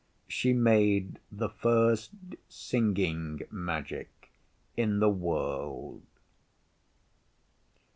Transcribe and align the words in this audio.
She 0.27 0.51
made 0.51 1.19
the 1.31 1.47
First 1.49 2.09
Singing 2.49 3.43
Magic 3.51 4.31
in 4.75 4.97
the 4.97 5.09
world. 5.11 6.01